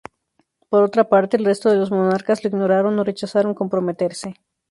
Por 0.69 0.81
otra 0.81 1.09
parte, 1.09 1.37
el 1.37 1.45
resto 1.45 1.69
de 1.69 1.77
los 1.77 1.91
monarcas 1.91 2.43
lo 2.43 2.47
ignoraron 2.49 2.97
o 2.97 3.03
rechazaron 3.03 3.53
comprometerse. 3.53 4.33